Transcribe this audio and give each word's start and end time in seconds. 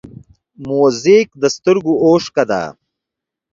موزیک 0.67 1.27
د 1.41 1.43
سترګو 1.55 1.93
اوښکه 2.05 2.43
ده. 2.49 2.63